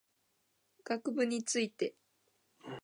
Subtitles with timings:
[0.83, 1.93] 学部について